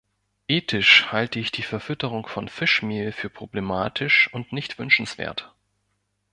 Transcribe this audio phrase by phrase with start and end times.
[0.47, 5.53] Ethisch halte ich die Verfütterung von Fischmehl für problematisch und nicht wünschenswert.